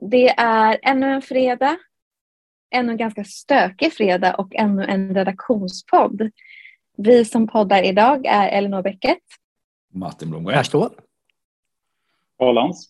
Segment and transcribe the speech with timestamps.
[0.00, 1.76] Det är ännu en fredag,
[2.70, 6.30] ännu en ganska stökig fredag och ännu en redaktionspodd.
[6.96, 9.18] Vi som poddar idag är Elinor Bäcket.
[9.92, 10.56] Martin Blomgren.
[10.56, 10.90] Här står.
[12.38, 12.88] Ålands.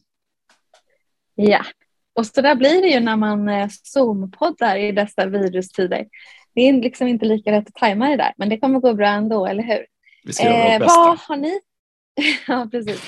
[1.34, 1.64] Ja,
[2.12, 6.06] och så där blir det ju när man eh, Zoom-poddar i dessa virustider.
[6.54, 9.08] Det är liksom inte lika lätt att tajma det där, men det kommer gå bra
[9.08, 9.86] ändå, eller hur?
[10.24, 11.00] Vi ska göra vårt eh, bästa.
[11.00, 11.60] Vad har ni?
[12.46, 13.02] ja, precis.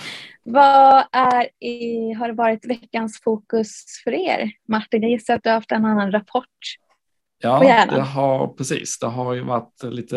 [0.45, 4.53] Vad är i, har det varit veckans fokus för er?
[4.69, 6.47] Martin, jag gissar att du har haft en annan rapport
[7.43, 8.99] Ja, det har precis.
[8.99, 10.17] Det har ju varit lite,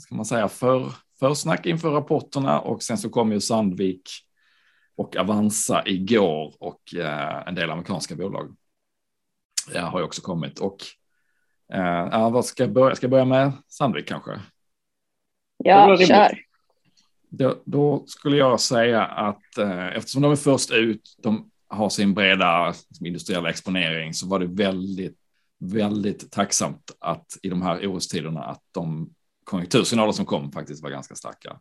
[0.00, 4.10] ska man säga, för, försnack inför rapporterna och sen så kom ju Sandvik
[4.96, 8.56] och Avanza igår och eh, en del amerikanska bolag
[9.74, 10.58] ja, har ju också kommit.
[10.58, 10.78] Och
[11.72, 12.96] eh, vad ska jag börja?
[12.96, 14.40] Ska jag börja med Sandvik kanske?
[15.56, 16.38] Ja, kör.
[17.38, 22.14] Då, då, skulle jag säga att eh, eftersom de är först ut, de har sin
[22.14, 25.18] breda liksom, industriella exponering, så var det väldigt,
[25.58, 29.10] väldigt tacksamt att i de här orostiderna att de
[29.44, 31.60] konjunktursignaler som kom faktiskt var ganska starka.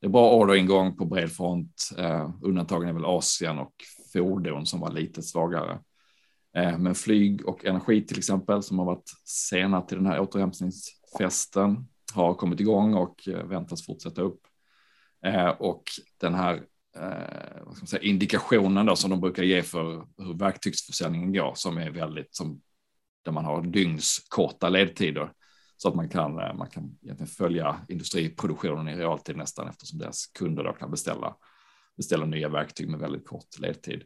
[0.00, 1.90] Det är bra orderingång på bred front.
[1.98, 3.74] Eh, undantagen är väl Asien och
[4.12, 5.78] fordon som var lite svagare.
[6.56, 11.88] Eh, men flyg och energi till exempel som har varit sena till den här återhämtningsfesten
[12.14, 14.40] har kommit igång och eh, väntas fortsätta upp.
[15.24, 15.82] Eh, och
[16.20, 16.54] den här
[16.96, 21.52] eh, vad ska man säga, indikationen då, som de brukar ge för hur verktygsförsäljningen går
[21.54, 22.60] som är väldigt som
[23.24, 25.30] där man har dygnskorta ledtider
[25.76, 30.26] så att man kan, eh, man kan egentligen följa industriproduktionen i realtid nästan eftersom deras
[30.26, 31.36] kunder då kan beställa,
[31.96, 34.02] beställa nya verktyg med väldigt kort ledtid.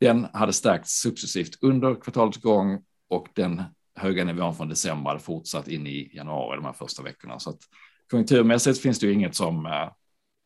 [0.00, 3.62] Den hade stärkts successivt under kvartalets gång och den
[3.94, 7.38] höga nivån från december hade fortsatt in i januari de här första veckorna.
[7.38, 7.60] Så att
[8.10, 9.90] konjunkturmässigt finns det ju inget som, eh,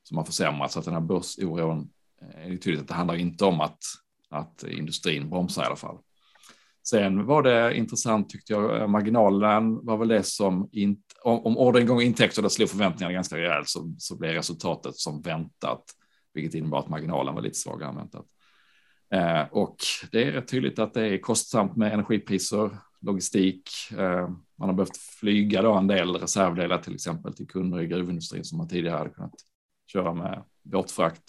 [0.05, 0.75] som har försämrats.
[0.75, 1.91] Så alltså att den här börsoron
[2.23, 3.79] eh, är tydligt att det handlar inte om att,
[4.31, 5.99] att industrin bromsar i alla fall.
[6.89, 11.59] Sen var det intressant tyckte jag, eh, marginalen var väl det som in, om, om
[11.59, 15.85] orderingång och intäkter slog förväntningarna ganska rejält så, så blev resultatet som väntat,
[16.35, 18.27] vilket innebar att marginalen var lite svagare än väntat.
[19.15, 19.77] Eh, och
[20.13, 24.29] det är rätt tydligt att det är kostsamt med energipriser, logistik, eh,
[24.59, 28.59] man har behövt flyga då en del reservdelar till exempel till kunder i gruvindustrin som
[28.59, 29.35] man tidigare hade kunnat
[29.87, 31.23] köra med båtfrakt.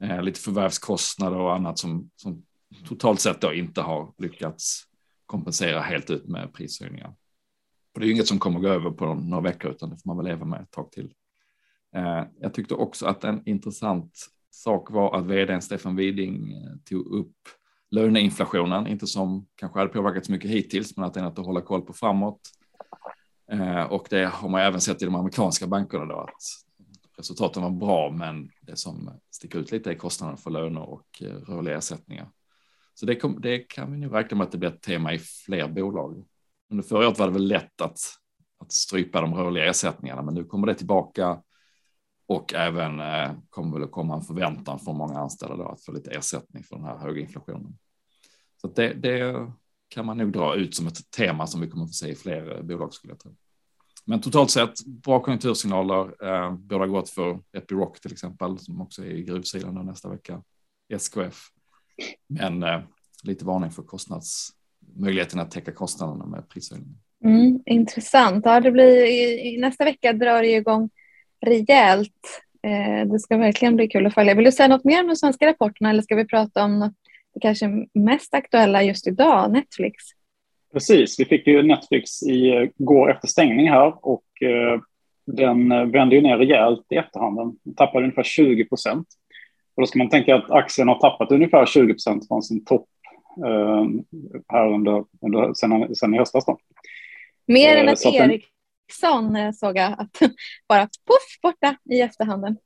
[0.00, 2.42] Eh, lite förvärvskostnader och annat som, som
[2.88, 4.84] totalt sett då inte har lyckats
[5.26, 7.14] kompensera helt ut med prishöjningar.
[7.94, 10.08] Och det är ju inget som kommer gå över på några veckor utan det får
[10.08, 11.12] man väl leva med ett tag till.
[11.96, 14.12] Eh, jag tyckte också att en intressant
[14.50, 17.36] sak var att vdn Stefan Widing eh, tog upp
[17.90, 21.46] löneinflationen, inte som kanske hade påverkat så mycket hittills, men att det är något att
[21.46, 22.40] hålla koll på framåt.
[23.52, 26.42] Eh, och det har man även sett i de amerikanska bankerna då, att
[27.18, 31.34] resultaten var bra, men det som sticker ut lite är kostnaden för löner och eh,
[31.34, 32.30] rörliga ersättningar.
[32.94, 35.18] Så det, kom, det kan vi nog räkna med att det blir ett tema i
[35.18, 36.24] fler bolag.
[36.70, 37.98] Under förra året var det väl lätt att,
[38.58, 41.42] att strypa de rörliga ersättningarna, men nu kommer det tillbaka
[42.26, 45.92] och även eh, kommer väl att komma en förväntan från många anställda då, att få
[45.92, 47.78] lite ersättning för den här höga inflationen.
[48.60, 49.52] Så det, det,
[49.88, 52.14] kan man nog dra ut som ett tema som vi kommer att få se i
[52.14, 53.36] fler eh, bolag skulle jag tro.
[54.08, 59.10] Men totalt sett bra konjunktursignaler, eh, båda gott för Epiroc till exempel, som också är
[59.10, 60.42] i gruvsidan nästa vecka,
[60.92, 61.48] SKF
[62.28, 62.80] men eh,
[63.22, 66.98] lite varning för kostnadsmöjligheten att täcka kostnaderna med prishöjningen.
[67.24, 68.44] Mm, intressant.
[68.44, 70.90] Ja, det blir, i, i, nästa vecka drar det igång
[71.46, 72.42] rejält.
[72.62, 74.34] Eh, det ska verkligen bli kul att följa.
[74.34, 76.94] Vill du säga något mer om de svenska rapporterna eller ska vi prata om något
[77.34, 79.94] det kanske mest aktuella just idag, Netflix?
[80.72, 84.80] Precis, vi fick ju Netflix i går efter stängning här och eh,
[85.26, 87.36] den vände ju ner rejält i efterhand.
[87.36, 89.06] Den tappade ungefär 20 procent.
[89.74, 92.88] Och då ska man tänka att aktien har tappat ungefär 20 procent från sin topp
[93.46, 93.84] eh,
[94.48, 96.46] här under, under sen, sen i höstas.
[96.46, 96.58] Då.
[97.46, 99.54] Mer än att eh, Ericsson den...
[99.54, 100.18] såg jag att
[100.68, 102.56] bara poff borta i efterhanden.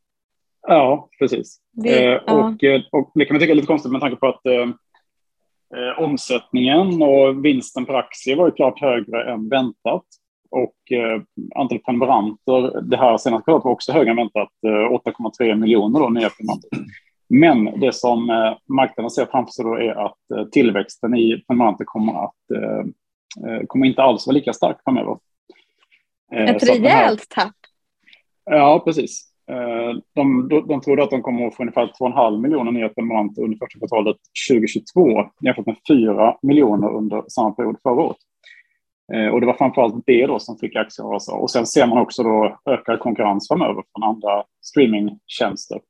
[0.68, 1.60] Ja, precis.
[1.70, 2.32] Det, eh, ja.
[2.32, 4.40] Och, eh, och det kan man tycka är lite konstigt med tanke på att
[5.76, 10.04] eh, omsättningen och vinsten per aktie var ju klart högre än väntat.
[10.50, 11.22] Och eh,
[11.54, 16.08] antalet prenumeranter det här senaste kvartalet var också högre än väntat, eh, 8,3 miljoner då,
[16.08, 16.70] nya prenumeranter.
[17.28, 21.84] Men det som eh, marknaden ser framför sig då är att eh, tillväxten i prenumeranter
[21.84, 25.18] kommer att eh, eh, kommer inte alls vara lika stark framöver.
[26.32, 27.54] Ett rejält tapp.
[28.44, 29.31] Ja, precis.
[30.14, 33.58] De, de, de tror att de kommer att få ungefär 2,5 miljoner nya prenumeranter under
[33.58, 34.16] första kvartalet
[34.50, 38.16] 2022 jämfört med 4 miljoner under samma period förra året.
[39.12, 41.32] Eh, och det var framförallt det då som fick aktien att rasa.
[41.32, 45.80] Och sen ser man också då ökad konkurrens framöver från andra streamingtjänster.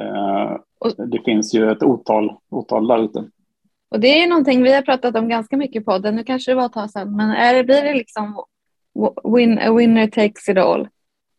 [0.00, 0.56] Eh,
[1.06, 3.24] det finns ju ett otal, otal där ute.
[3.90, 6.16] Och det är någonting vi har pratat om ganska mycket på podden.
[6.16, 8.44] Nu kanske det var ett tag sedan, men är det, blir det liksom
[9.36, 10.88] win, a winner takes it all,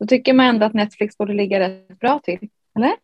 [0.04, 2.96] då tycker man ändå att Netflix borde ligga rätt bra till, eller?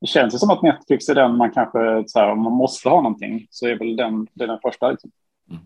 [0.00, 2.88] Det känns ju som att Netflix är den man kanske, så här, om man måste
[2.88, 4.90] ha någonting, så är väl den, det är den första.
[4.90, 5.10] Liksom.
[5.50, 5.62] Mm.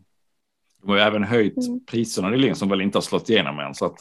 [0.80, 1.84] De har ju även höjt mm.
[1.86, 3.74] priserna nyligen som väl inte har slått igenom än.
[3.74, 3.96] Så att,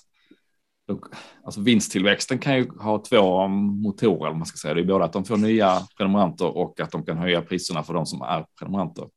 [1.44, 4.74] alltså vinsttillväxten kan ju ha två motorer, man ska säga.
[4.74, 7.94] Det är både att de får nya prenumeranter och att de kan höja priserna för
[7.94, 9.08] de som är prenumeranter.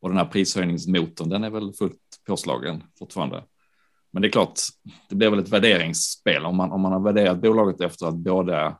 [0.00, 3.44] Och den här prishöjningsmotorn, den är väl fullt påslagen fortfarande.
[4.16, 4.60] Men det är klart,
[5.08, 8.76] det blir väl ett värderingsspel om man, om man har värderat bolaget efter att både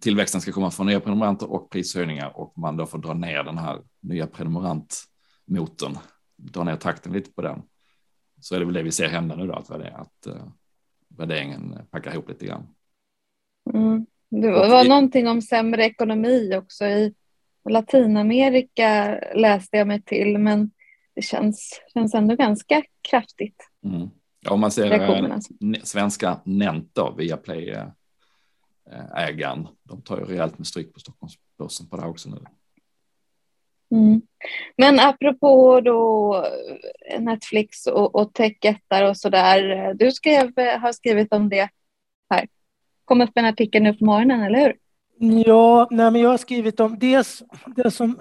[0.00, 3.58] tillväxten ska komma från nya prenumeranter och prishöjningar och man då får dra ner den
[3.58, 5.98] här nya prenumerantmotorn,
[6.36, 7.62] dra ner takten lite på den.
[8.40, 10.34] Så är det väl det vi ser hända nu då, att, att uh,
[11.08, 12.66] värderingen packar ihop lite grann.
[13.74, 14.06] Mm.
[14.30, 17.14] Det var, var någonting om sämre ekonomi också i
[17.70, 20.70] Latinamerika läste jag mig till, men
[21.14, 23.68] det känns, känns ändå ganska kraftigt.
[23.84, 24.08] Mm.
[24.40, 25.38] Ja, om man ser äh,
[25.82, 27.86] svenska Nent då, via Play äh,
[29.16, 32.36] ägaren, de tar ju rejält med stryk på Stockholmsbörsen på det här också nu.
[33.90, 34.22] Mm.
[34.76, 36.46] Men apropå då
[37.18, 39.94] Netflix och, och techjättar och så där.
[39.94, 41.68] Du skrev, har skrivit om det
[42.30, 42.48] här.
[43.04, 44.76] Kom upp en artikel nu på morgonen, eller hur?
[45.46, 47.42] Ja, nej, men jag har skrivit om dels
[47.76, 48.20] det som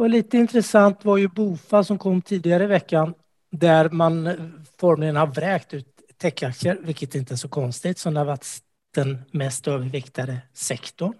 [0.00, 3.14] var lite intressant var ju Bofa som kom tidigare i veckan
[3.50, 4.36] där man
[4.80, 5.86] formligen har vräkt ut
[6.18, 8.46] techaktier, vilket inte är så konstigt som det har varit
[8.94, 11.14] den mest överviktade sektorn.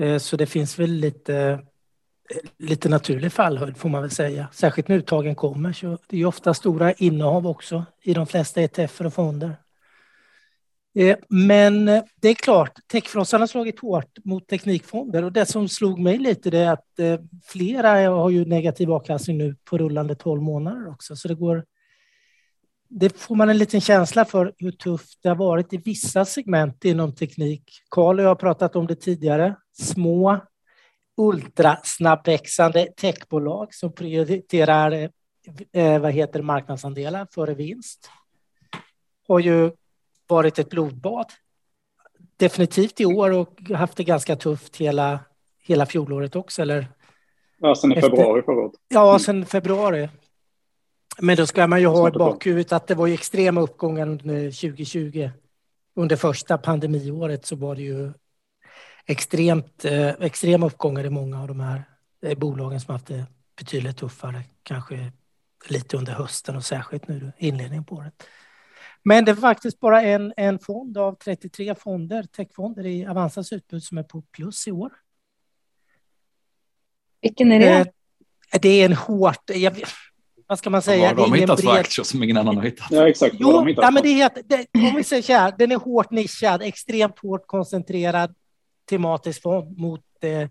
[0.00, 1.58] Eh, så det finns väl lite, eh,
[2.58, 5.72] lite naturlig fallhöjd får man väl säga, särskilt när uttagen kommer.
[5.72, 9.56] Så det är ofta stora innehav också i de flesta ETF och fonder.
[10.94, 15.68] Eh, men eh, det är klart, techfrossan har slagit hårt mot teknikfonder och det som
[15.68, 20.42] slog mig lite är att eh, flera har ju negativ avkastning nu på rullande 12
[20.42, 21.16] månader också.
[21.16, 21.64] Så det går.
[22.88, 26.84] Det får man en liten känsla för hur tufft det har varit i vissa segment
[26.84, 27.62] inom teknik.
[27.88, 29.56] Karl och jag har pratat om det tidigare.
[29.72, 30.40] Små
[31.16, 35.10] ultrasnabbväxande techbolag som prioriterar
[36.00, 38.10] vad heter marknadsandelar före vinst
[39.28, 39.70] har ju
[40.26, 41.26] varit ett blodbad.
[42.36, 45.20] Definitivt i år och haft det ganska tufft hela,
[45.62, 46.62] hela fjolåret också.
[46.62, 46.86] Eller
[47.58, 48.72] ja, sen i februari förra året.
[48.88, 50.08] Ja, sen februari.
[51.18, 54.60] Men då ska man ju ha i bakhuvudet att det var ju extrema uppgångar under
[54.60, 55.30] 2020.
[55.96, 58.12] Under första pandemiåret så var det ju
[59.06, 61.84] extremt, eh, extrema uppgångar i många av de här
[62.22, 63.26] eh, bolagen som haft det
[63.56, 65.12] betydligt tuffare, kanske
[65.68, 68.22] lite under hösten och särskilt nu inledningen på året.
[69.04, 73.82] Men det är faktiskt bara en, en fond av 33 fonder, techfonder i Avanzas utbud
[73.82, 74.92] som är på plus i år.
[77.22, 77.78] Vilken är det?
[78.52, 79.50] Eh, det är en hårt...
[79.54, 79.82] Jag,
[80.46, 81.14] vad ska man säga?
[81.14, 81.70] Vad har de hittat bred...
[81.70, 82.86] för aktier som ingen annan har hittat?
[82.90, 83.36] Ja, exakt.
[83.38, 86.62] Jo, ja, men det är, det, om vi säger så här, den är hårt nischad,
[86.62, 88.34] extremt hårt koncentrerad
[88.88, 90.48] tematisk fond mot eh,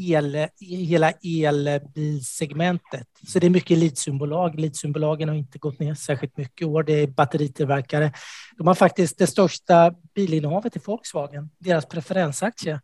[0.00, 3.08] el, hela elbilsegmentet.
[3.28, 4.60] Så det är mycket litiumbolag.
[4.60, 6.82] Litiumbolagen har inte gått ner särskilt mycket i år.
[6.82, 8.12] Det är batteritillverkare.
[8.56, 12.80] De har faktiskt det största bilinnehavet i Volkswagen, deras preferensaktie.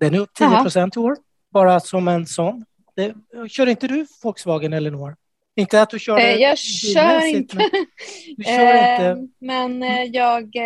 [0.00, 1.16] Den är upp 10 procent i år,
[1.50, 2.64] bara som en sån.
[2.96, 3.14] Det,
[3.48, 5.16] kör inte du Volkswagen, Elinor?
[5.58, 7.56] Inte att du kör eh, Jag kör inte.
[7.56, 7.70] Men,
[8.36, 9.04] du kör inte.
[9.04, 10.56] Eh, men eh, jag,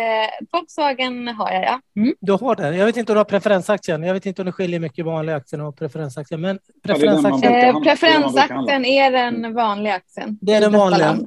[0.51, 1.81] Volkswagen har jag, ja.
[1.95, 2.15] Mm.
[2.21, 2.77] Du har det.
[2.77, 4.03] Jag vet inte om du har preferensaktien.
[4.03, 6.41] Jag vet inte om det skiljer mycket vanliga aktien och preferensaktien.
[6.41, 7.53] Men preferensaktien.
[7.53, 10.37] Eh, preferensaktien är den vanliga aktien.
[10.41, 11.17] Det är den vanliga.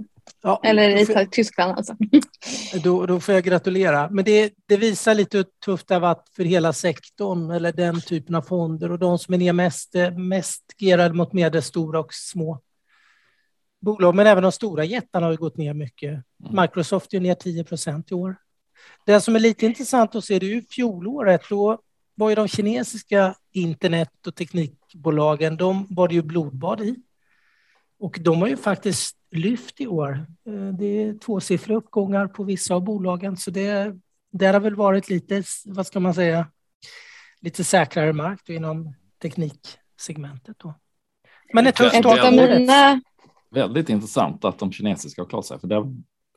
[0.42, 1.96] Ja, Eller i jag, Tyskland alltså.
[2.82, 4.08] Då, då får jag gratulera.
[4.10, 8.00] Men det, det, visar lite hur tufft det har varit för hela sektorn eller den
[8.00, 12.60] typen av fonder och de som är mest, mest gerade mot medelstora och små
[13.84, 16.10] bolag, men även de stora jättarna har gått ner mycket.
[16.10, 16.62] Mm.
[16.62, 18.36] Microsoft är ner 10 procent i år.
[19.06, 21.42] Det som är lite intressant att se det är ju fjolåret.
[21.48, 21.78] Då
[22.14, 26.96] var ju de kinesiska internet och teknikbolagen, de var det ju blodbad i.
[27.98, 30.26] Och de har ju faktiskt lyft i år.
[30.46, 33.94] Eh, det är tvåsiffriga uppgångar på vissa av bolagen, så det
[34.32, 36.46] där har väl varit lite, vad ska man säga,
[37.40, 40.58] lite säkrare mark inom tekniksegmentet.
[40.58, 40.74] Då.
[41.52, 42.66] Men ett tufft start på året
[43.54, 45.60] väldigt intressant att de kinesiska har klarat sig.
[45.60, 45.84] För där,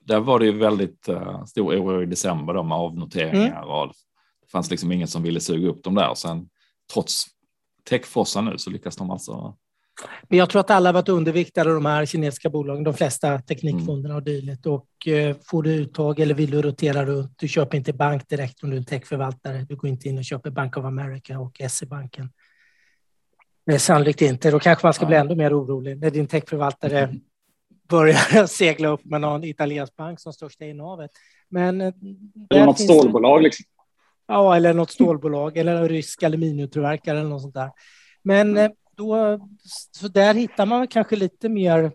[0.02, 3.70] där var det ju väldigt uh, stor oro i december då med avnoteringar mm.
[3.70, 3.88] och
[4.42, 6.14] det fanns liksom ingen som ville suga upp dem där.
[6.14, 6.50] Sen
[6.94, 7.26] trots
[7.90, 9.58] techfossan nu så lyckas de alltså.
[10.30, 14.24] Men jag tror att alla varit underviktade de här kinesiska bolagen, de flesta teknikfonderna och
[14.24, 14.66] dylikt.
[14.66, 18.64] Och uh, får du uttag eller vill du rotera runt, du köper inte bank direkt
[18.64, 19.66] om du är en techförvaltare.
[19.70, 22.30] Du går inte in och köper Bank of America och SE-banken
[23.68, 24.52] Nej, sannolikt inte.
[24.52, 27.16] Då kanske man ska bli ännu mer orolig när din techförvaltare
[27.90, 31.12] börjar segla upp med någon italiensk bank som största innehavet.
[31.50, 31.94] Men eh,
[32.50, 33.42] eller något stålbolag.
[33.42, 33.66] Liksom.
[34.28, 37.72] Ja, eller något stålbolag eller en rysk aluminiumtillverkare eller något sånt där.
[38.24, 39.40] Men eh, då,
[39.92, 41.92] så där hittar man kanske lite mer.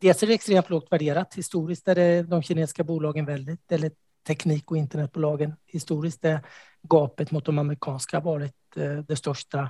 [0.00, 1.34] Dels är det extremt lågt värderat.
[1.34, 3.90] Historiskt är det de kinesiska bolagen väldigt, eller
[4.26, 5.54] teknik och internetbolagen.
[5.66, 6.40] Historiskt är
[6.82, 9.68] gapet mot de amerikanska varit eh, det största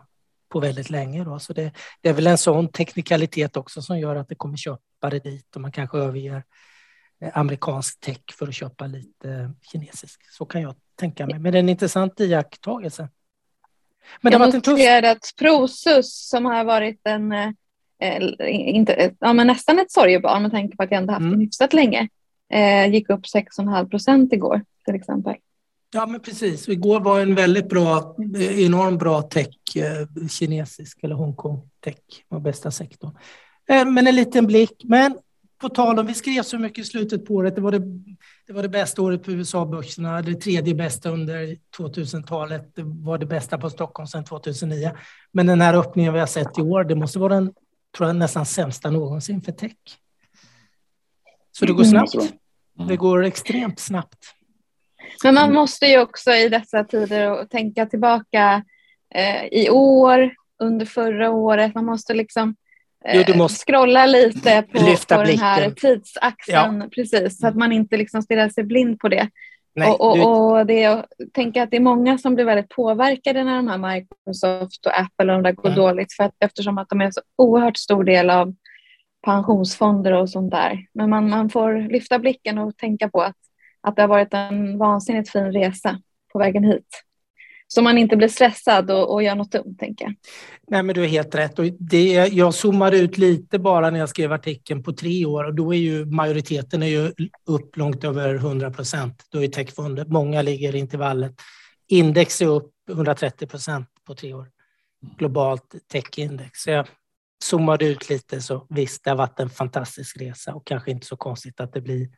[0.55, 1.25] på väldigt länge.
[1.25, 1.39] Då.
[1.39, 5.19] Så det, det, är väl en sån teknikalitet också som gör att det kommer köpare
[5.19, 6.43] dit och man kanske överger
[7.21, 10.21] eh, amerikansk tech för att köpa lite kinesisk.
[10.31, 11.39] Så kan jag tänka mig.
[11.39, 13.09] Men det är en intressant iakttagelse.
[14.21, 17.51] Men jag har noterat att Prosus som har varit en, eh,
[18.49, 21.33] inte, ja, men nästan ett sorgebarn med tanke på att jag ändå haft mm.
[21.33, 22.09] den hyfsat länge,
[22.53, 25.35] eh, gick upp 6,5 procent igår till exempel.
[25.95, 26.69] Ja, men precis.
[26.69, 31.99] Igår var en väldigt bra, enormt bra tech, eh, kinesisk eller Hongkong tech
[32.29, 33.11] var bästa sektorn.
[33.69, 34.83] Eh, men en liten blick.
[34.85, 35.19] Men
[35.61, 37.79] på tal om, vi skrev så mycket i slutet på året, det var det,
[38.47, 43.27] det, var det bästa året på USA-börserna, det tredje bästa under 2000-talet, det var det
[43.27, 44.91] bästa på Stockholm sedan 2009.
[45.33, 47.53] Men den här öppningen vi har sett i år, det måste vara den
[47.97, 49.77] tror jag, nästan sämsta någonsin för tech.
[51.53, 51.91] Så det går mm.
[51.91, 52.35] snabbt.
[52.89, 54.35] Det går extremt snabbt.
[55.25, 58.65] Men man måste ju också i dessa tider tänka tillbaka
[59.15, 60.31] eh, i år,
[60.63, 61.75] under förra året.
[61.75, 62.57] Man måste liksom
[63.05, 66.89] eh, jo, måste scrolla lite på, på den här tidsaxeln, ja.
[66.95, 69.29] precis, så att man inte liksom stirrar sig blind på det.
[69.77, 70.23] Nej, och, och, du...
[70.23, 73.79] och det, jag tänker att det är många som blir väldigt påverkade när de här
[73.79, 75.79] Microsoft och Apple och de där går mm.
[75.79, 78.55] dåligt för att, eftersom att de är en så oerhört stor del av
[79.25, 80.87] pensionsfonder och sånt där.
[80.95, 83.37] Men man, man får lyfta blicken och tänka på att
[83.85, 86.01] att det har varit en vansinnigt fin resa
[86.33, 87.05] på vägen hit.
[87.67, 90.15] Så man inte blir stressad och, och gör något dumt, tänker jag.
[90.69, 91.59] Nej, men du har helt rätt.
[91.59, 95.55] Och det, jag zoomade ut lite bara när jag skrev artikeln på tre år och
[95.55, 97.13] då är ju majoriteten är ju
[97.47, 99.25] upp långt över 100 procent.
[99.29, 101.33] Då är techfonder, många ligger i intervallet.
[101.89, 104.49] Index är upp 130 procent på tre år.
[105.19, 106.61] Globalt techindex.
[106.61, 106.87] Så jag
[107.45, 111.17] zoomade ut lite så visst, det har varit en fantastisk resa och kanske inte så
[111.17, 112.09] konstigt att det blir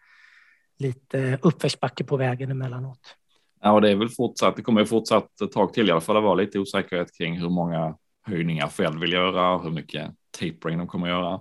[0.78, 3.16] lite uppförsbacke på vägen emellanåt.
[3.62, 4.56] Ja, och det är väl fortsatt.
[4.56, 7.40] Det kommer ju fortsatt ett tag till i alla fall att vara lite osäkerhet kring
[7.40, 11.40] hur många höjningar Fed vill göra och hur mycket tapering de kommer göra.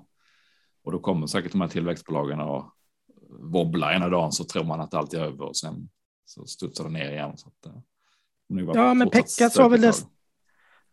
[0.84, 2.66] Och då kommer säkert de här tillväxtbolagen att
[3.30, 5.90] wobbla ena dagen så tror man att allt är över och sen
[6.26, 7.38] så studsar det ner igen.
[7.38, 7.82] Så att, eh,
[8.74, 9.94] ja, men Pekka sa väl det.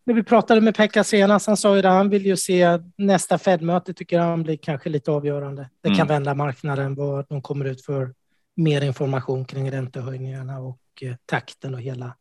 [0.05, 3.39] När vi pratade med Pekka senast, han sa ju det, han vill ju se nästa
[3.39, 5.71] Fed-möte tycker han blir kanske lite avgörande.
[5.81, 6.09] Det kan mm.
[6.09, 8.15] vända marknaden vad de kommer ut för
[8.57, 12.17] mer information kring räntehöjningarna och eh, takten och hela.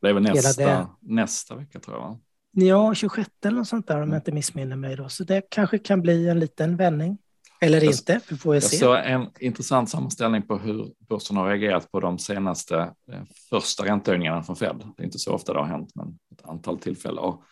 [0.00, 0.86] Det är väl nästa, det.
[1.00, 2.18] nästa vecka tror jag.
[2.50, 4.16] Ja, 26 eller något sånt där om jag mm.
[4.16, 4.96] inte missminner mig.
[4.96, 5.08] Då.
[5.08, 7.18] Så det kanske kan bli en liten vändning.
[7.60, 8.84] Eller jag, inte, vi får jag se.
[8.84, 12.78] Jag såg en intressant sammanställning på hur börsen har reagerat på de senaste
[13.12, 14.82] eh, första räntehöjningarna från Fed.
[14.96, 17.18] Det är inte så ofta det har hänt, men ett antal tillfällen.
[17.18, 17.42] Och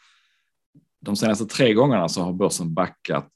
[1.00, 3.32] de senaste tre gångerna så har börsen backat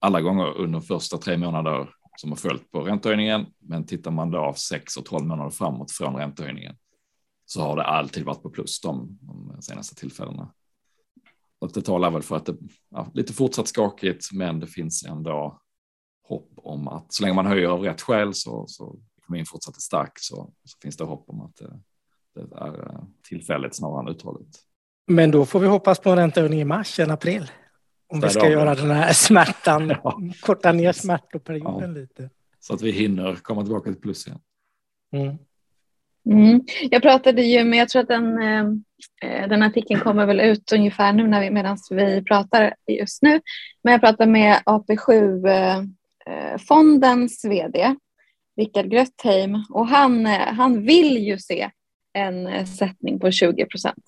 [0.00, 1.88] alla gånger under första tre månader
[2.22, 3.46] som har följt på räntehöjningen.
[3.58, 6.76] Men tittar man då av 6 och 12 månader framåt från räntehöjningen
[7.46, 10.52] så har det alltid varit på plus de, de senaste tillfällena.
[11.58, 12.56] Och det talar väl för att det
[12.90, 15.60] ja, lite fortsatt skakigt, men det finns ändå
[16.22, 19.80] hopp om att så länge man höjer av rätt skäl så, så ekonomin fortsatt är
[19.80, 21.80] stark så, så finns det hopp om att det,
[22.34, 24.58] det är tillfälligt snarare än uthålligt.
[25.06, 27.50] Men då får vi hoppas på en räntehöjning i mars än april.
[28.12, 30.20] Om vi ska göra den här smärtan, ja.
[30.40, 32.00] korta ner smärtoperioden ja.
[32.00, 32.30] lite.
[32.60, 34.40] Så att vi hinner komma tillbaka till plus igen.
[35.12, 35.38] Mm.
[36.30, 36.60] Mm.
[36.90, 38.64] Jag pratade ju med, jag tror att den, eh,
[39.48, 43.40] den artikeln kommer väl ut ungefär nu när vi, medan vi pratar just nu.
[43.82, 47.96] Men jag pratade med AP7-fondens eh, vd,
[48.56, 51.70] Rickard Grötheim, och han, eh, han vill ju se
[52.12, 54.04] en sättning på 20 procent.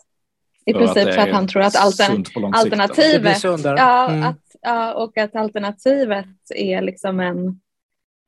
[0.66, 4.22] I princip för att han tror att altern alternativet, ja, mm.
[4.22, 7.60] att, ja, och att alternativet är liksom en,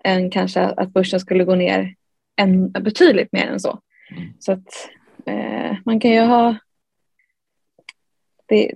[0.05, 1.95] en kanske att börsen skulle gå ner
[2.37, 3.81] en, betydligt mer än så.
[4.11, 4.33] Mm.
[4.39, 4.89] Så att
[5.27, 6.57] eh, man kan ju ha
[8.47, 8.75] det,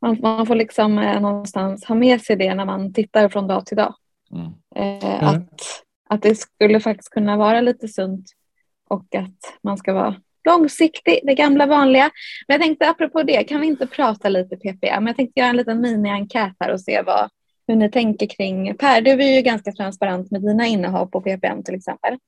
[0.00, 3.66] man, man får liksom eh, någonstans ha med sig det när man tittar från dag
[3.66, 3.94] till dag.
[4.32, 4.46] Mm.
[4.76, 5.24] Eh, mm.
[5.24, 5.60] att,
[6.08, 8.26] att det skulle faktiskt kunna vara lite sunt
[8.88, 12.10] och att man ska vara långsiktig, det gamla vanliga.
[12.48, 15.04] Men jag tänkte apropå det, kan vi inte prata lite PPM?
[15.04, 17.30] Men jag tänkte göra en liten mini-enkät här och se vad,
[17.68, 19.00] hur ni tänker kring Per.
[19.00, 22.18] Du är ju ganska transparent med dina innehav på PPM till exempel.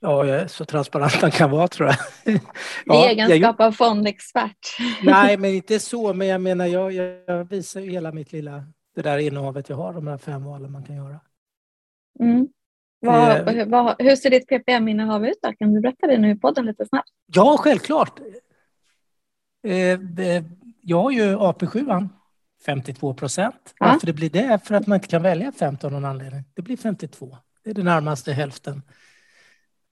[0.00, 1.96] Ja, jag är så transparent man kan vara tror jag.
[2.84, 3.66] ja, I egenskap jag...
[3.66, 4.76] av fondexpert.
[5.02, 6.14] Nej, men inte så.
[6.14, 9.92] Men jag menar, jag, jag visar ju hela mitt lilla, det där innehavet jag har,
[9.92, 11.20] de här fem valen man kan göra.
[12.20, 12.48] Mm.
[13.00, 15.52] Vad, eh, vad, hur ser ditt PPM-innehav ut då?
[15.52, 17.08] Kan du berätta det nu i podden lite snabbt?
[17.26, 18.20] Ja, självklart.
[19.66, 20.00] Eh,
[20.80, 22.08] jag har ju AP7,
[22.66, 23.74] 52 procent.
[23.78, 23.86] Ja.
[23.86, 24.60] Varför det blir det?
[24.64, 26.44] För att man inte kan välja 15 av någon anledning.
[26.54, 27.36] Det blir 52.
[27.64, 28.82] Det är det närmaste hälften.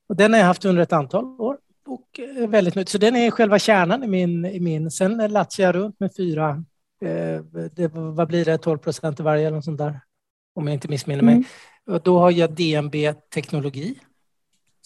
[0.09, 2.89] Och den har jag haft under ett antal år och väldigt nöjd.
[2.89, 4.45] Så den är själva kärnan i min.
[4.45, 4.91] I min.
[4.91, 6.65] Sen latsar jag runt med fyra,
[7.03, 7.41] eh,
[7.73, 10.01] det, vad blir det, 12 procent i varje eller något sånt där,
[10.57, 11.35] om jag inte missminner mig.
[11.35, 12.01] Mm.
[12.05, 13.99] Då har jag DNB Teknologi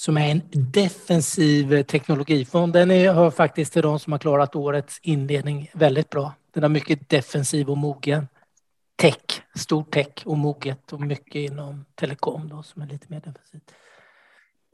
[0.01, 2.73] som är en defensiv teknologifond.
[2.73, 6.33] Den är, hör faktiskt till de som har klarat årets inledning väldigt bra.
[6.55, 8.27] Den har mycket defensiv och mogen
[8.97, 13.73] tech, stor tech och moget och mycket inom telekom då, som är lite mer defensivt.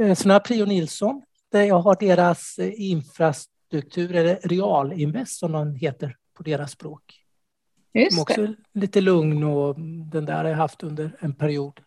[0.03, 1.23] Eh, sen har jag Prio Nilsson
[1.53, 7.26] där jag har deras eh, infrastruktur, eller Realinvest som den heter på deras språk.
[8.05, 8.55] Just också det.
[8.73, 9.75] lite lugn och
[10.13, 11.81] den där har jag haft under en period.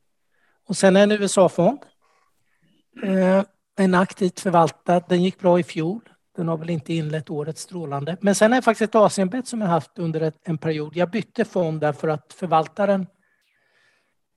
[0.68, 1.80] Och sen en USA-fond.
[3.04, 3.44] Eh,
[3.78, 5.04] en aktivt förvaltad.
[5.10, 6.02] Den gick bra i fjol.
[6.36, 8.18] Den har väl inte inlett året strålande.
[8.22, 10.96] Men sen är det faktiskt ett Asienbett som jag haft under en period.
[10.96, 13.08] Jag bytte fond därför att förvaltaren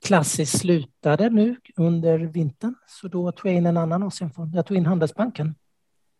[0.05, 2.75] klassiskt slutade nu under vintern.
[2.87, 4.55] Så då tog jag in en annan Asienfond.
[4.55, 5.55] Jag tog in Handelsbanken.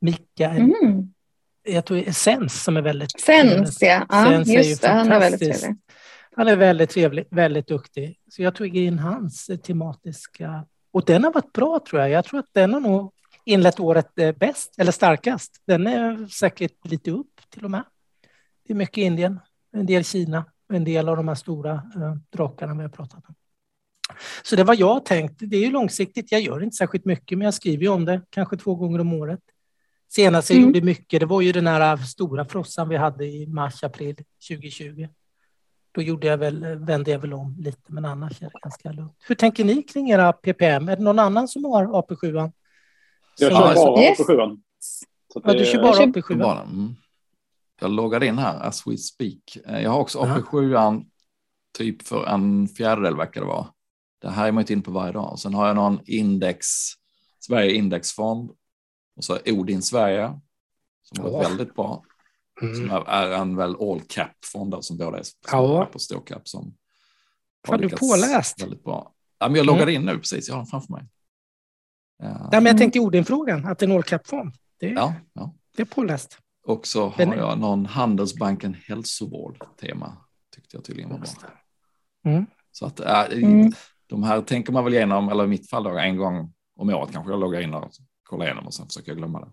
[0.01, 0.61] Mikael.
[0.61, 1.13] Mm.
[1.63, 4.07] Jag tog Essens som är väldigt Sens, ja.
[4.09, 4.89] ja just det.
[4.89, 5.77] Han är väldigt trevlig.
[6.37, 8.19] Han är väldigt trevlig, väldigt duktig.
[8.31, 10.67] Så jag tog in hans tematiska...
[10.93, 12.11] Och den har varit bra tror jag.
[12.11, 13.13] Jag tror att den har nog
[13.45, 15.63] inlett året eh, bäst, eller starkast.
[15.67, 17.85] Den är säkert lite upp till och med.
[18.67, 19.41] Det är mycket Indien,
[19.73, 23.35] en del Kina, en del av de här stora eh, drakarna vi har pratat om.
[24.43, 25.35] Så det var jag tänkt.
[25.39, 26.33] Det är ju långsiktigt.
[26.33, 29.13] Jag gör inte särskilt mycket, men jag skriver ju om det kanske två gånger om
[29.13, 29.41] året.
[30.15, 30.69] Senast jag mm.
[30.69, 34.17] gjorde mycket, det var ju den här stora frossan vi hade i mars, april
[34.49, 35.09] 2020.
[35.93, 39.17] Då gjorde jag väl, vände jag väl om lite, men annars är det ganska lugnt.
[39.29, 40.89] Hur tänker ni kring era PPM?
[40.89, 42.53] Är det någon annan som har AP7?
[43.39, 44.19] Jag kör bara yes.
[44.19, 44.59] AP7.
[45.45, 46.63] Ja, du kör bara AP7.
[46.63, 46.95] Mm.
[47.81, 49.59] Jag loggade in här as we speak.
[49.83, 51.05] Jag har också AP7
[51.79, 53.67] typ för en fjärdedel verkar det vara.
[54.19, 55.39] Det här är man inte in på varje dag.
[55.39, 56.67] Sen har jag någon index,
[57.41, 58.51] Sverige indexfond
[59.17, 60.41] och så Odin Sverige
[61.03, 62.05] som var väldigt bra.
[62.63, 62.75] Mm.
[62.75, 65.89] Som är en väl all cap fond som båda är ja.
[65.93, 66.75] på stå cap som
[67.69, 68.63] har du påläst.
[68.63, 69.13] Väldigt bra.
[69.39, 69.95] Ja, men jag loggade mm.
[69.95, 71.09] in nu precis, jag har den framför mig.
[72.19, 72.49] Ja.
[72.53, 74.55] men jag tänkte Odin-frågan, att det är en all cap fond.
[74.81, 75.55] Det, ja, ja.
[75.77, 76.39] det är påläst.
[76.67, 77.39] Och så har men...
[77.39, 80.17] jag någon Handelsbanken hälsovård tema.
[80.55, 81.29] Tyckte jag tydligen var bra.
[82.25, 82.47] Mm.
[82.73, 83.73] Så att äh, mm
[84.13, 87.13] de här tänker man väl igenom, eller i mitt fall då, en gång om året
[87.13, 87.91] kanske jag loggar in och
[88.33, 89.49] kollar igenom och sen försöker jag glömma det.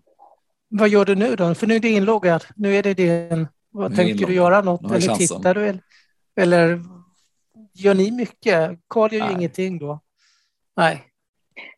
[0.68, 1.54] Vad gör du nu då?
[1.54, 2.44] För nu är du inloggad.
[2.56, 3.48] Nu är det din.
[3.70, 4.84] Vad tänker du göra något?
[4.84, 5.16] Eller chansen.
[5.16, 5.78] tittar du?
[6.36, 6.80] Eller
[7.74, 8.78] gör ni mycket?
[8.88, 10.00] Karl gör ju ingenting då.
[10.76, 11.04] Nej.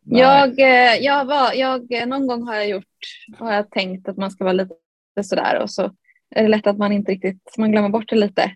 [0.01, 0.21] Nej.
[0.21, 2.97] Jag, eh, jag var, jag, någon gång har jag gjort,
[3.39, 4.75] har jag tänkt att man ska vara lite
[5.23, 5.81] sådär och så
[6.35, 8.55] är det lätt att man inte riktigt, man glömmer bort det lite.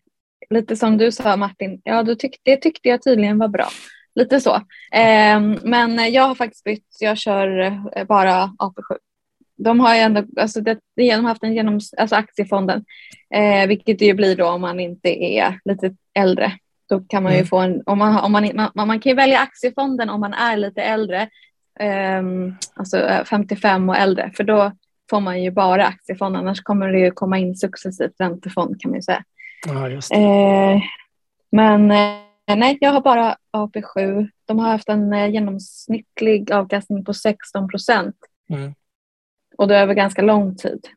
[0.49, 3.67] Lite som du sa Martin, ja du tyck, det tyckte jag tydligen var bra.
[4.17, 4.55] Lite så.
[4.91, 7.59] Eh, men jag har faktiskt bytt, jag kör
[7.95, 8.97] eh, bara AP7.
[9.57, 12.85] De har ju ändå, alltså det, de har haft en genom, alltså aktiefonden,
[13.33, 16.51] eh, vilket det ju blir då om man inte är lite äldre.
[16.89, 17.47] Då kan man ju mm.
[17.47, 20.57] få en, om man, om man, man, man kan ju välja aktiefonden om man är
[20.57, 21.29] lite äldre,
[21.79, 22.23] eh,
[22.75, 24.71] alltså 55 och äldre, för då
[25.09, 28.97] får man ju bara aktiefonden, annars kommer det ju komma in successivt räntefond kan man
[28.97, 29.23] ju säga.
[29.67, 30.81] Ja, just eh,
[31.51, 34.27] men eh, Nej, jag har bara AP7.
[34.45, 38.15] De har haft en eh, genomsnittlig avkastning på 16 procent.
[38.49, 38.73] Mm.
[39.57, 40.87] Och det är över ganska lång tid.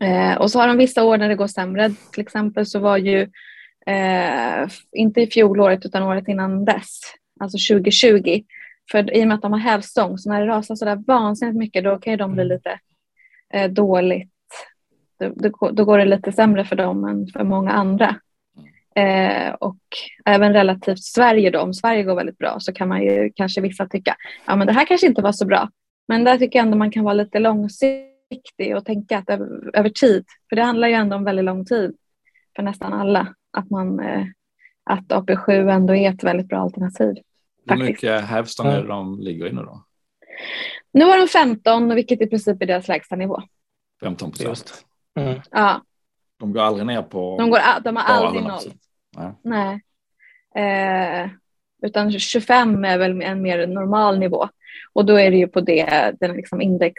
[0.00, 1.90] Eh, och så har de vissa år när det går sämre.
[2.12, 3.20] Till exempel så var ju,
[3.86, 7.00] eh, inte i fjolåret utan året innan dess,
[7.40, 8.42] alltså 2020.
[8.90, 11.58] För i och med att de har hävstång, så när det rasar så där vansinnigt
[11.58, 12.54] mycket då kan ju de bli mm.
[12.56, 12.80] lite
[13.54, 14.32] eh, dåligt.
[15.20, 18.16] Då, då, då, går det lite sämre för dem än för många andra.
[18.98, 19.78] Eh, och
[20.24, 23.86] även relativt Sverige då, om Sverige går väldigt bra så kan man ju kanske vissa
[23.86, 25.70] tycka, ja men det här kanske inte var så bra.
[26.08, 29.88] Men där tycker jag ändå man kan vara lite långsiktig och tänka att över, över
[29.88, 31.96] tid, för det handlar ju ändå om väldigt lång tid
[32.56, 34.24] för nästan alla, att, man, eh,
[34.84, 37.16] att AP7 ändå är ett väldigt bra alternativ.
[37.66, 39.84] Hur mycket hävstång är det de ligger i nu då?
[40.92, 43.42] Nu har de 15, vilket i princip är deras lägsta nivå.
[44.00, 44.84] 15 procent.
[45.20, 45.40] Mm.
[45.50, 45.82] Ja.
[46.38, 47.36] De går aldrig ner på...
[47.38, 48.72] De, går, de har aldrig noll.
[49.18, 49.32] Nej.
[49.42, 49.80] Nej.
[50.54, 51.30] Eh,
[51.82, 54.48] utan 25 är väl en mer normal nivå.
[54.92, 56.94] Och då är det ju på det, den liksom index,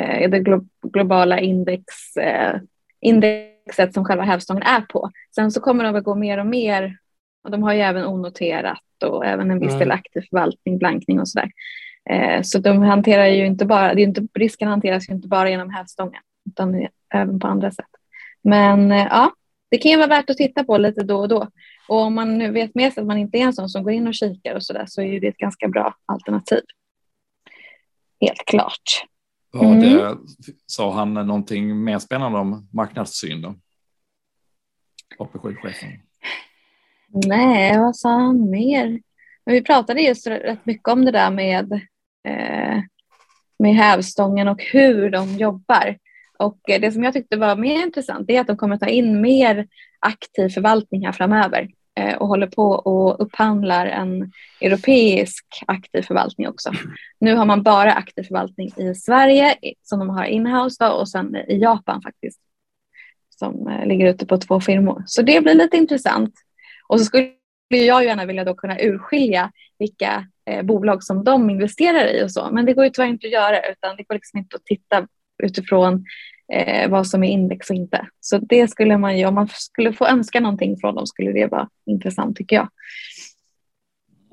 [0.00, 0.44] eh, det
[0.82, 2.60] globala index, eh,
[3.00, 5.10] indexet som själva hävstången är på.
[5.34, 6.98] Sen så kommer de väl gå mer och mer,
[7.44, 11.28] och de har ju även onoterat och även en viss del aktiv förvaltning, blankning och
[11.28, 11.50] sådär.
[12.10, 15.50] Eh, så de hanterar ju inte bara, det är inte, risken hanteras ju inte bara
[15.50, 17.86] genom hävstången utan även på andra sätt.
[18.42, 19.32] Men eh, ja,
[19.74, 21.48] det kan ju vara värt att titta på lite då och då.
[21.88, 23.92] Och om man nu vet med sig att man inte är en sån som går
[23.92, 26.60] in och kikar och så där så är det ett ganska bra alternativ.
[28.20, 29.06] Helt klart.
[29.54, 29.80] Mm.
[29.80, 30.18] det,
[30.66, 33.54] sa han någonting mer spännande om marknadssyn då?
[35.18, 35.90] AP7-chefen.
[37.26, 39.00] Nej, vad sa han mer?
[39.46, 41.72] Men vi pratade just rätt mycket om det där med,
[42.28, 42.82] eh,
[43.58, 45.98] med hävstången och hur de jobbar.
[46.44, 49.20] Och eh, det som jag tyckte var mer intressant är att de kommer ta in
[49.20, 49.66] mer
[49.98, 51.68] aktiv förvaltning här framöver
[52.00, 56.72] eh, och håller på och upphandlar en europeisk aktiv förvaltning också.
[57.20, 61.58] Nu har man bara aktiv förvaltning i Sverige som de har inhouse och sen i
[61.58, 62.40] Japan faktiskt
[63.38, 65.02] som eh, ligger ute på två firmor.
[65.06, 66.34] Så det blir lite intressant.
[66.88, 67.30] Och så skulle
[67.68, 72.48] jag gärna vilja då kunna urskilja vilka eh, bolag som de investerar i och så.
[72.52, 75.06] Men det går ju tyvärr inte att göra utan det går liksom inte att titta
[75.42, 76.04] utifrån
[76.52, 78.08] eh, vad som är index och inte.
[78.20, 81.46] Så det skulle man ju, om man skulle få önska någonting från dem skulle det
[81.46, 82.68] vara intressant tycker jag.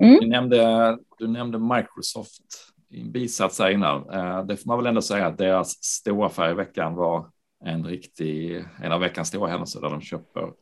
[0.00, 0.20] Mm.
[0.20, 4.10] Du, nämnde, du nämnde Microsoft i en bisats här innan.
[4.10, 7.30] Eh, det får man väl ändå säga att deras stora affär i veckan var
[7.64, 10.52] en riktig, en av veckans stora händelser där de köper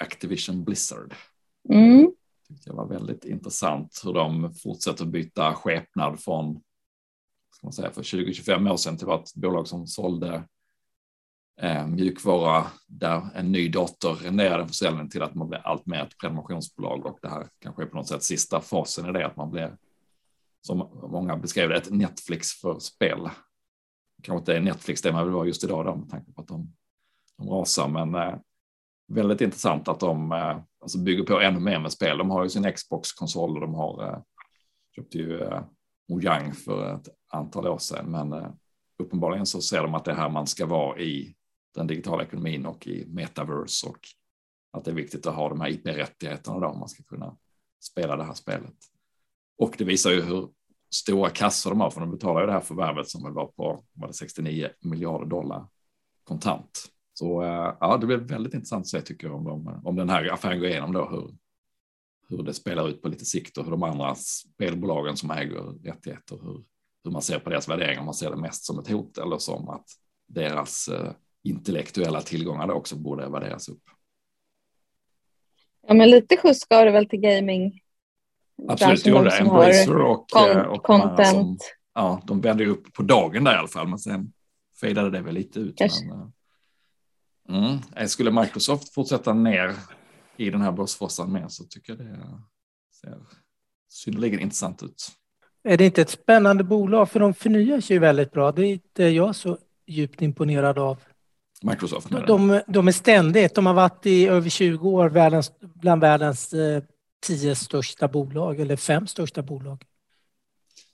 [0.00, 1.14] Activision Blizzard.
[1.68, 2.10] Mm.
[2.64, 6.60] Det var väldigt intressant hur de fortsätter byta skepnad från
[7.54, 10.42] ska man säga, för 20-25 år sedan till att ett bolag som sålde
[11.60, 16.18] eh, mjukvara där en ny dator den försäljningen till att man blir allt mer ett
[16.18, 19.50] prenumerationsbolag och det här kanske är på något sätt sista fasen i det att man
[19.50, 19.76] blir
[20.66, 20.78] som
[21.12, 23.30] många beskrev det ett Netflix för spel.
[24.22, 26.48] Kanske inte är Netflix det man vill vara just idag då, med tanke på att
[26.48, 26.72] de,
[27.38, 28.34] de rasar men eh,
[29.08, 32.18] väldigt intressant att de eh, alltså bygger på ännu mer med spel.
[32.18, 34.18] De har ju sin Xbox-konsol och de har eh,
[34.96, 35.62] köpt ju eh,
[36.08, 38.48] Mojang för ett antal år sedan, men eh,
[38.98, 41.34] uppenbarligen så ser de att det är här man ska vara i
[41.74, 44.08] den digitala ekonomin och i metaverse och
[44.72, 47.36] att det är viktigt att ha de här IP-rättigheterna då om man ska kunna
[47.82, 48.74] spela det här spelet.
[49.58, 50.48] Och det visar ju hur
[50.94, 54.08] stora kassor de har, för de betalar ju det här förvärvet som var på var
[54.08, 55.68] det 69 miljarder dollar
[56.24, 56.90] kontant.
[57.12, 60.08] Så eh, ja, det blir väldigt intressant att se tycker jag om, de, om den
[60.08, 61.36] här affären går igenom då, hur,
[62.28, 66.38] hur det spelar ut på lite sikt och hur de andra spelbolagen som äger rättigheter,
[66.42, 66.64] hur,
[67.04, 69.38] hur man ser på deras värderingar, om man ser det mest som ett hot eller
[69.38, 69.86] som att
[70.28, 71.12] deras eh,
[71.44, 73.82] intellektuella tillgångar också borde värderas upp.
[75.86, 77.80] Ja, men lite skjuts ska det väl till gaming.
[78.68, 79.38] Absolut, gjorde det.
[79.38, 81.26] Embracer och, con och content.
[81.26, 81.58] Som,
[81.94, 84.32] ja, de vände upp på dagen där i alla fall, men sen
[84.80, 85.80] fejdade det väl lite ut.
[86.08, 86.32] Men,
[87.64, 89.74] mm, eh, skulle Microsoft fortsätta ner
[90.36, 92.20] i den här börsfrossan med så tycker jag det
[93.00, 93.18] ser
[93.88, 95.08] synnerligen intressant ut.
[95.62, 97.10] Är det inte ett spännande bolag?
[97.10, 98.52] För de förnyar sig väldigt bra.
[98.52, 100.98] Det är inte jag så djupt imponerad av.
[101.62, 102.10] Microsoft?
[102.10, 106.52] De, de, de är ständigt, de har varit i över 20 år världens, bland världens
[106.52, 106.82] eh,
[107.26, 109.84] tio största bolag eller fem största bolag.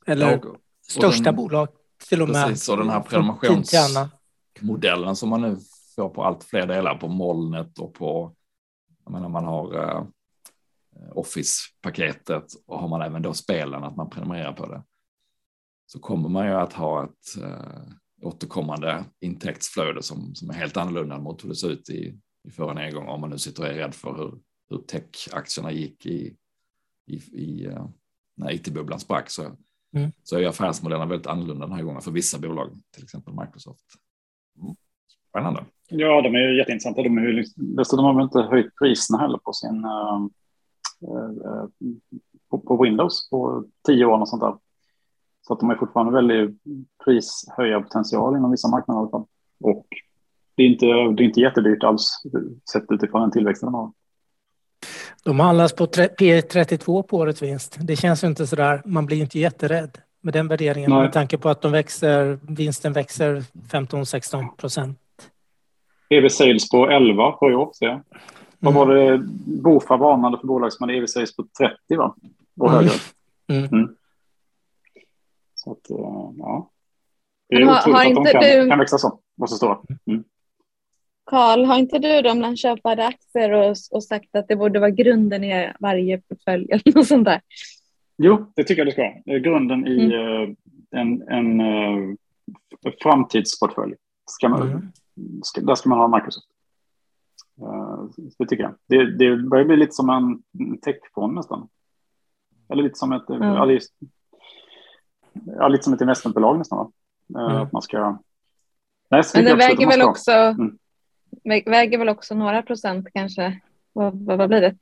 [0.07, 0.57] Eller och, och
[0.89, 1.69] största den, bolag
[2.09, 2.47] till och med.
[2.47, 5.57] Precis, och den här prenumerationsmodellen som man nu
[5.97, 8.35] får på allt fler delar på molnet och på,
[9.05, 10.05] jag menar man har uh,
[11.13, 14.83] Office-paketet och har man även då spelen att man prenumererar på det.
[15.87, 21.19] Så kommer man ju att ha ett uh, återkommande intäktsflöde som, som är helt annorlunda
[21.19, 23.75] mot hur det ser ut i, i förra nedgången om man nu sitter och är
[23.75, 24.39] rädd för hur,
[24.71, 26.37] hur tech-aktierna gick i,
[27.07, 27.89] i, i uh,
[28.37, 29.43] när it-bubblan sprack så,
[29.97, 30.13] mm.
[30.23, 33.85] så är affärsmodellerna väldigt annorlunda den här gången för vissa bolag, till exempel Microsoft.
[34.63, 34.75] Mm.
[35.29, 35.65] Spännande.
[35.89, 37.03] Ja, de är ju jätteintressanta.
[37.03, 37.45] De, är ju,
[37.91, 40.29] de har väl inte höjt priserna heller på sin uh,
[42.51, 44.59] på, på, Windows på tio år och sånt där.
[45.51, 46.63] Så att de är fortfarande väldigt
[47.05, 49.25] prishöjarpotential inom vissa marknader i alla fall.
[49.61, 49.87] Och
[50.57, 52.23] det är inte, det är inte jättedyrt alls
[52.73, 53.93] sett utifrån den tillväxten de har.
[55.25, 57.77] De handlas på P32 på årets vinst.
[57.81, 61.03] Det känns ju inte så där, man blir inte jätterädd med den värderingen Nej.
[61.03, 64.99] med tanke på att de växer, vinsten växer 15-16 procent.
[66.09, 68.01] EV sales på 11 på i år ser jag.
[68.59, 69.19] Vad var det
[69.63, 72.15] Bofa varnade för bolag som hade EV sales på 30 va?
[72.59, 72.91] Och högre.
[73.49, 73.97] Mm.
[75.65, 76.71] Så att, eh, ja.
[77.49, 78.69] Det är har, otroligt har att de kan, du...
[78.69, 79.21] kan växa så.
[79.37, 79.85] Måste stå.
[80.07, 80.25] Mm.
[81.25, 84.91] Karl, har inte du då bland köpade aktier och, och sagt att det borde vara
[84.91, 87.41] grunden i varje portfölj eller något sånt där?
[88.17, 89.39] Jo, det tycker jag det ska vara.
[89.39, 90.57] Grunden i mm.
[90.91, 92.15] en, en uh,
[93.03, 93.95] framtidsportfölj.
[94.31, 94.93] Ska man, mm.
[95.43, 96.47] ska, där ska man ha Microsoft.
[97.63, 98.75] Uh, det tycker jag.
[98.87, 100.43] Det, det börjar bli lite som en
[100.79, 101.69] techfond nästan.
[102.69, 103.43] Eller lite som ett, mm.
[103.43, 103.65] ja,
[105.33, 106.93] ja, lite som ett investmentbolag nästan.
[107.37, 108.19] Uh, Att man ska...
[109.11, 110.79] Nej, Men det väger väl också mm
[111.45, 113.61] väger väl också några procent kanske.
[113.93, 114.77] Vad, vad blir det?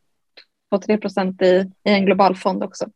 [0.74, 2.87] 2-3 procent i, i en global fond också.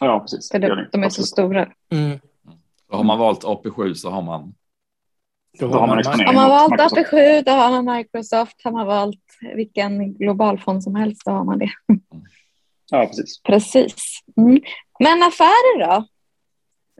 [0.00, 0.50] Ja, precis.
[0.50, 1.72] För det, de är så stora.
[1.92, 2.18] Mm.
[2.90, 4.54] har man valt AP7 så har man.
[5.60, 8.64] Då har man, har man valt AP7 då har man Microsoft.
[8.64, 9.20] Har man valt
[9.56, 11.70] vilken global fond som helst då har man det.
[12.90, 13.42] Ja, precis.
[13.42, 14.20] Precis.
[14.36, 14.60] Mm.
[14.98, 16.06] Men affärer då?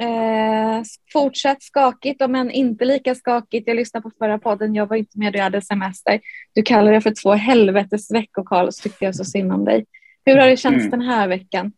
[0.01, 3.69] Eh, fortsatt skakigt, om än inte lika skakigt.
[3.69, 6.21] Jag lyssnade på förra podden, jag var inte med, du hade semester.
[6.55, 9.87] Du kallar det för två helvetes veckor, Karl, så tyckte jag så synd om dig.
[10.25, 10.91] Hur har det känts mm.
[10.91, 11.73] den här veckan?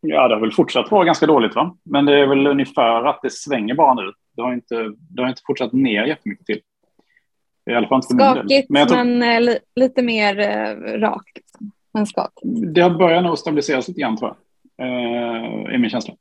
[0.00, 1.76] Ja, det har väl fortsatt vara ganska dåligt, va?
[1.82, 4.12] Men det är väl ungefär att det svänger bara nu.
[4.36, 6.60] Det har inte, det har inte fortsatt ner jättemycket till.
[7.70, 9.04] I alla fall inte Skakigt, men, tror...
[9.04, 11.36] men eh, li lite mer eh, rakt.
[11.36, 11.72] Liksom.
[11.94, 12.74] Men skakigt.
[12.74, 14.34] Det har börjat nog stabiliseras lite grann, tror
[14.76, 14.86] jag.
[14.86, 16.14] Eh, är min känsla.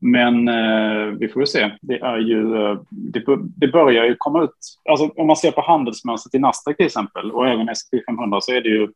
[0.00, 1.70] Men eh, vi får se.
[1.80, 3.24] Det, är ju, eh, det,
[3.56, 4.50] det, börjar ju komma ut.
[4.90, 8.52] Alltså, om man ser på handelsmönstret i Nasdaq till exempel och även S&P 500 så
[8.52, 8.88] är det ju.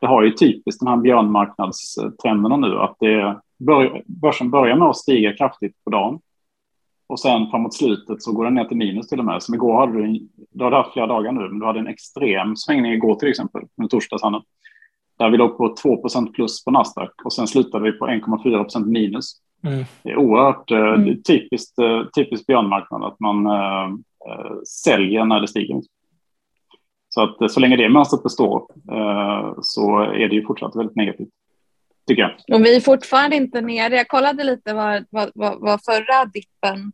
[0.00, 4.96] Det har ju typiskt de här björnmarknadstrenderna nu att det bör, börsen börjar med att
[4.96, 6.20] stiga kraftigt på dagen
[7.10, 9.42] och sen framåt slutet så går den ner till minus till och med.
[9.42, 12.56] Som igår hade du, du hade haft flera dagar nu, men du hade en extrem
[12.56, 14.44] svängning igår till exempel, med torsdagshandeln.
[15.18, 19.32] Där vi låg på 2% plus på Nasdaq och sen slutade vi på 1,4% minus.
[19.62, 19.84] Mm.
[20.02, 21.22] Det är oerhört eh, mm.
[21.22, 23.94] typiskt, eh, typiskt björnmarknad att man äh,
[24.84, 25.80] säljer när det stiger.
[27.08, 31.28] Så att så länge det mönstret består äh, så är det ju fortsatt väldigt negativt.
[32.06, 32.56] Tycker jag.
[32.56, 33.96] Och vi är fortfarande inte nere.
[33.96, 36.92] Jag kollade lite vad, vad, vad, vad förra dippen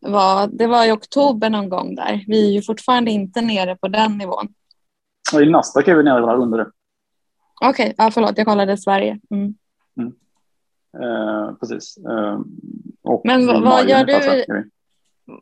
[0.00, 0.46] var.
[0.46, 2.24] Det var i oktober någon gång där.
[2.26, 4.48] Vi är ju fortfarande inte nere på den nivån.
[5.34, 6.70] Och I Nasdaq är vi nere under det.
[7.60, 7.94] Okej, okay.
[7.98, 9.20] ja, förlåt, jag kollade Sverige.
[9.30, 9.54] Mm.
[11.02, 11.96] Eh, precis.
[11.96, 12.40] Eh,
[13.24, 14.66] Men vad, gör du?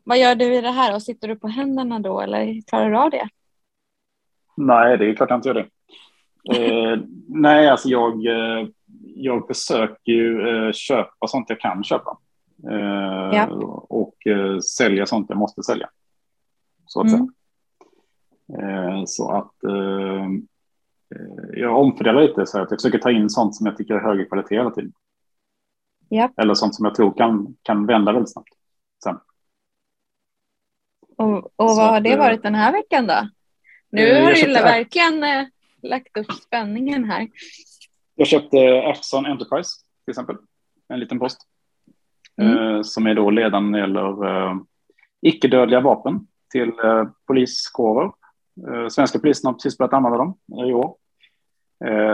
[0.03, 0.95] Vad gör du i det här?
[0.95, 3.29] Och sitter du på händerna då eller klarar du av det?
[4.57, 5.67] Nej, det är klart jag inte gör det.
[6.55, 8.67] Eh, nej, alltså jag, eh,
[9.15, 12.17] jag försöker ju eh, köpa sånt jag kan köpa.
[13.31, 13.47] Ja.
[13.89, 14.15] Och
[14.77, 15.89] sälja sånt jag måste sälja.
[16.85, 17.27] Så att mm.
[18.47, 19.05] säga.
[19.05, 19.53] så att
[21.53, 24.25] jag omfördelar lite så att jag försöker ta in sånt som jag tycker är högre
[24.25, 24.91] kvalitet hela tiden.
[26.09, 26.31] Yep.
[26.37, 28.49] Eller sånt som jag tror kan, kan vända väldigt snabbt.
[29.03, 29.19] Sen.
[31.17, 33.29] Och, och vad har det eh, varit den här veckan då?
[33.89, 35.47] Nu eh, har du verkligen äh,
[35.81, 37.27] lagt upp spänningen här.
[38.15, 39.69] Jag köpte Axon Enterprise
[40.05, 40.35] till exempel,
[40.89, 41.37] en liten post.
[42.41, 42.57] Mm.
[42.57, 44.55] Eh, som är då ledande när det gäller eh,
[45.21, 48.11] icke-dödliga vapen till eh, poliskårer.
[48.67, 50.95] Eh, svenska polisen har precis börjat använda dem i år.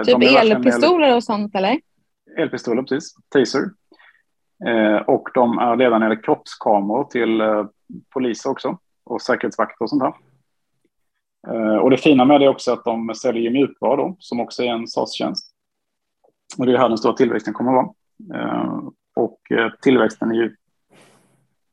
[0.06, 1.82] typ elpistoler och sånt eller?
[2.38, 3.16] Elpistoler, precis.
[3.30, 3.62] Taser.
[4.66, 7.66] Eh, och de är ledande när kroppskameror till eh,
[8.14, 10.14] poliser också och säkerhetsvakter och sånt där.
[11.48, 14.64] Eh, och det fina med det är också att de säljer mjukvara då, som också
[14.64, 15.56] är en SAS-tjänst.
[16.58, 18.42] Och det är här den stora tillväxten kommer att vara.
[18.42, 18.80] Eh,
[19.16, 19.40] och
[19.82, 20.56] tillväxten är ju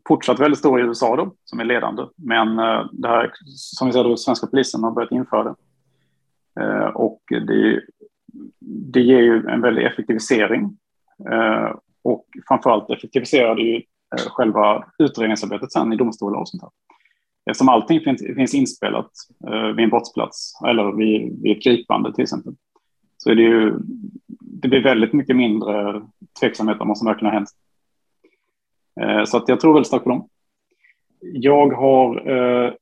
[0.09, 2.03] fortsatt väldigt stor i USA då, som är ledande.
[2.17, 2.57] Men
[2.93, 5.55] det här, som vi ser då, svenska polisen har börjat införa det.
[6.95, 7.83] Och det,
[8.61, 10.79] det ger ju en väldig effektivisering
[12.03, 16.69] och framförallt effektiviserar det ju eh, själva utredningsarbetet sen i domstolar och sånt här.
[16.71, 19.11] Eh, Eftersom allting finns, finns inspelat
[19.47, 22.55] eh, vid en brottsplats eller vid, vid ett gripande till exempel.
[23.17, 23.75] Så är det ju,
[24.41, 26.03] det blir väldigt mycket mindre
[26.41, 27.51] tveksamhet om vad som verkligen har hänt.
[29.01, 30.29] Eh, så att jag tror väldigt starkt på dem.
[31.21, 32.73] Jag har eh,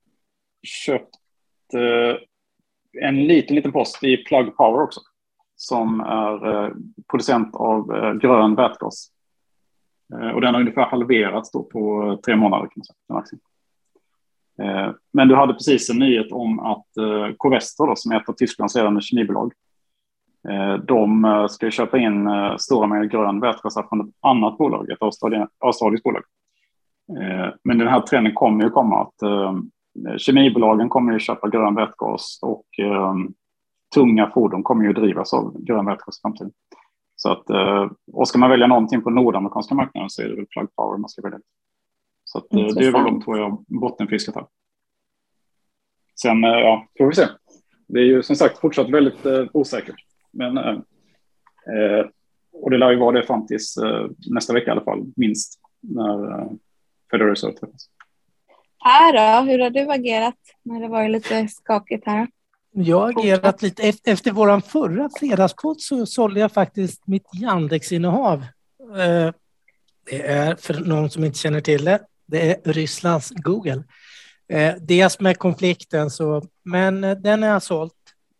[0.63, 1.15] köpt
[1.75, 2.17] eh,
[3.03, 5.01] en liten, liten post i Plug Power också
[5.61, 6.71] som är eh,
[7.11, 9.09] producent av eh, grön vätgas.
[10.15, 12.69] Eh, och den har ungefär halverats då på tre månader.
[12.69, 16.87] Kan man säga, Men du hade precis en nyhet om att
[17.37, 19.53] Covestro, då, som är ett av Tysklands ledande kemibolag,
[20.85, 25.03] de ska köpa in stora mängder grön vätgas från ett annat bolag, ett
[25.59, 26.23] australiskt bolag.
[27.65, 29.15] Men den här trenden kommer ju komma att
[30.21, 32.67] kemibolagen kommer ju köpa grön vätgas och
[33.95, 36.53] tunga fordon kommer ju drivas av grön vätgas i framtiden.
[37.17, 40.47] Så att, eh, och ska man välja någonting på nordamerikanska marknaden så är det väl
[40.47, 41.39] Plug Power man ska välja.
[42.25, 44.47] Så att, eh, det är väl de två jag bottenfiskat här.
[46.23, 47.27] sen, ja, får vi se.
[47.87, 49.97] Det är ju som sagt fortsatt väldigt eh, osäkert.
[50.33, 52.07] Men, eh,
[52.53, 55.61] och det lär ju vara det fram tills eh, nästa vecka i alla fall, minst,
[55.81, 56.51] när eh,
[57.11, 57.91] Federal Reserve träffas.
[58.79, 62.29] Här då, hur har du agerat när det varit lite skakigt här?
[62.71, 63.93] Jag har agerat lite.
[64.05, 68.47] Efter vår förra fredagspodd så sålde jag faktiskt mitt Yandex-innehav.
[68.97, 69.33] Eh,
[70.05, 73.85] det är, för någon som inte känner till det, det är Rysslands Google.
[74.49, 77.95] Eh, dels med konflikten, så, men eh, den har jag sålt.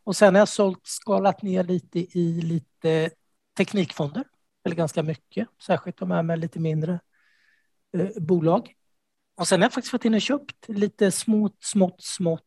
[0.05, 3.11] Och sen har jag sålt, skalat ner lite i lite
[3.57, 4.25] teknikfonder,
[4.65, 7.01] eller ganska mycket, särskilt de här med lite mindre
[8.17, 8.75] bolag.
[9.37, 12.43] Och sen har jag faktiskt varit inne och köpt lite smått, smått, smått,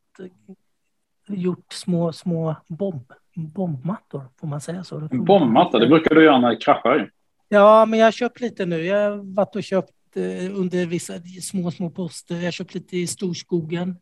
[1.27, 5.10] gjort små, små bomb, bombmattor, får man säga så?
[5.12, 7.12] En bombmatta, det brukar du göra när det kraschar.
[7.49, 8.86] Ja, men jag har köpt lite nu.
[8.86, 12.36] Jag har varit och köpt eh, under vissa små, små poster.
[12.36, 13.97] Jag har köpt lite i Storskogen,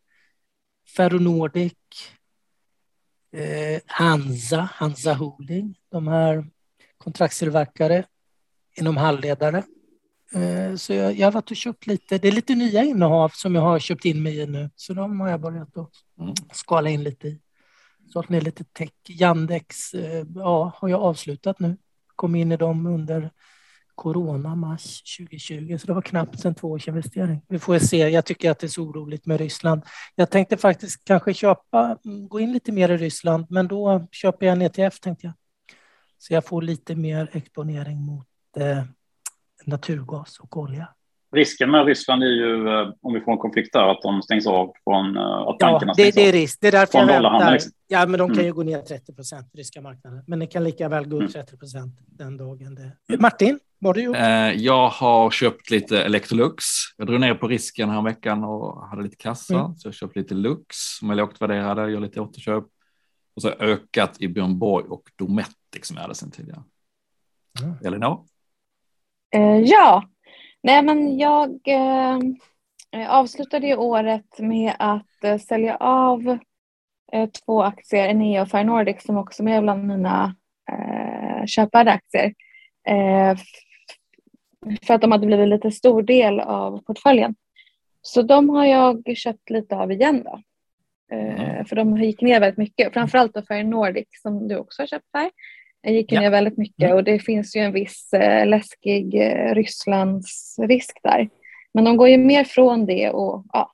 [0.95, 1.73] Ferronordic,
[3.31, 6.45] eh, Hansa, Hansa Holding, de här
[6.97, 8.03] kontraktstillverkare
[8.75, 9.63] inom halvledare.
[10.33, 12.17] Eh, så jag, jag har varit och köpt lite.
[12.17, 15.19] Det är lite nya innehav som jag har köpt in mig i nu, så de
[15.19, 16.33] har jag börjat att mm.
[16.51, 17.41] skala in lite i.
[18.13, 18.91] Sålt ner lite tech.
[19.07, 21.77] Yandex eh, ja, har jag avslutat nu.
[22.15, 23.31] Kom in i dem under
[23.95, 27.41] corona, mars 2020, så det var knappt en två års investering.
[27.47, 27.97] Vi får se.
[27.97, 29.81] Jag tycker att det är så oroligt med Ryssland.
[30.15, 31.97] Jag tänkte faktiskt kanske köpa,
[32.29, 35.33] gå in lite mer i Ryssland, men då köper jag en ETF tänkte jag.
[36.17, 38.83] Så jag får lite mer exponering mot eh,
[39.65, 40.87] naturgas och olja.
[41.31, 44.47] Risken med Ryssland är ju, eh, om vi får en konflikt där, att de stängs
[44.47, 46.57] av från eh, att tankarna ja, det, det är risk.
[46.61, 47.51] Det är därför jag väntar.
[47.51, 47.71] Liksom.
[47.87, 48.45] Ja, men de kan mm.
[48.45, 50.23] ju gå ner 30 procent, ryska marknaden.
[50.27, 51.59] Men det kan lika väl gå upp 30 mm.
[51.59, 52.75] procent den dagen.
[52.75, 53.17] Det...
[53.17, 54.17] Martin, vad har du gjort?
[54.17, 56.65] Eh, jag har köpt lite Electrolux.
[56.97, 59.59] Jag drog ner på risken här veckan och hade lite kassa.
[59.59, 59.75] Mm.
[59.75, 62.63] Så jag köpte lite Lux som är lågt värderade, gör lite återköp.
[63.35, 66.63] Och så ökat i Björn Borg och Dometic som jag hade sedan tidigare.
[67.61, 67.75] Mm.
[67.83, 68.25] Elinor?
[69.31, 70.03] Eh, ja,
[70.63, 72.19] nej men jag eh,
[73.07, 76.37] avslutade året med att eh, sälja av
[77.11, 80.35] eh, två aktier, Enea och Fire Nordic som också är bland mina
[80.71, 82.33] eh, köpade aktier.
[82.87, 83.37] Eh,
[84.83, 87.35] för att de hade blivit lite stor del av portföljen.
[88.01, 90.41] Så de har jag köpt lite av igen då.
[91.11, 91.65] Mm.
[91.65, 95.09] För de gick ner väldigt mycket, framförallt då för Nordic som du också har köpt
[95.13, 95.31] här.
[95.83, 96.21] Det gick ja.
[96.21, 96.95] ner väldigt mycket mm.
[96.95, 101.29] och det finns ju en viss eh, läskig eh, Rysslandsrisk där.
[101.73, 103.71] Men de går ju mer från det och ja.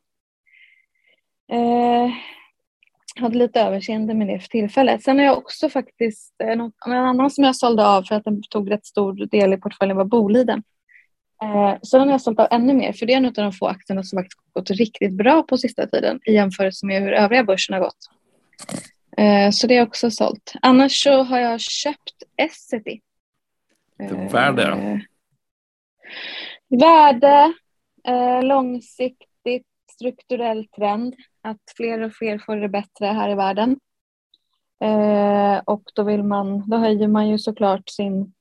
[1.51, 2.11] Eh,
[3.21, 5.03] hade lite överseende med det för tillfället.
[5.03, 8.23] Sen har jag också faktiskt, eh, något, en annan som jag sålde av för att
[8.23, 10.63] den tog rätt stor del i portföljen var Boliden.
[11.43, 13.51] Eh, så den har jag sålt av ännu mer för det är en av de
[13.51, 17.43] få aktierna som faktiskt gått riktigt bra på sista tiden i jämförelse med hur övriga
[17.43, 18.09] börsen har gått.
[19.17, 20.53] Eh, så det är också sålt.
[20.61, 23.01] Annars så har jag köpt Essity.
[23.99, 25.01] Eh, värde?
[26.67, 27.53] Värde,
[28.03, 31.15] eh, långsiktigt strukturell trend.
[31.41, 33.79] Att fler och fler får det bättre här i världen.
[35.65, 38.33] och då, vill man, då höjer man ju såklart sin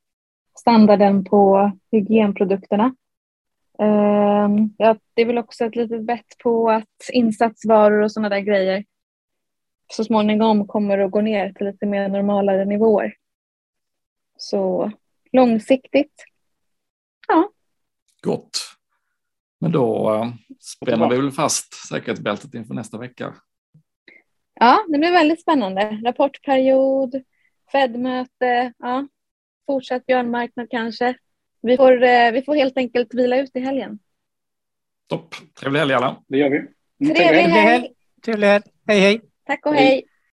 [0.58, 2.94] standarden på hygienprodukterna.
[4.76, 8.84] ja, det är väl också ett litet bett på att insatsvaror och sådana där grejer
[9.96, 13.14] så småningom kommer att gå ner till lite mer normalare nivåer.
[14.36, 14.90] Så
[15.32, 16.24] långsiktigt,
[17.28, 17.50] ja.
[18.22, 18.60] Gott.
[19.60, 23.34] Men då äh, spänner vi väl fast säkerhetsbältet inför nästa vecka.
[24.54, 26.00] Ja, det blir väldigt spännande.
[26.04, 27.22] Rapportperiod,
[27.72, 29.08] Fed-möte, ja.
[29.66, 31.14] fortsatt björnmarknad kanske.
[31.62, 33.98] Vi får, eh, vi får helt enkelt vila ut i helgen.
[35.08, 35.34] Topp.
[35.60, 36.22] Trevlig helg alla.
[36.28, 37.14] Det gör vi.
[37.14, 37.88] Trevlig helg.
[38.24, 38.64] Trevlig helg.
[38.86, 39.20] Hej hej.
[39.46, 39.86] Tack och hej.
[39.86, 40.04] hej.